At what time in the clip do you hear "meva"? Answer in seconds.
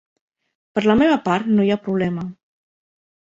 1.01-1.17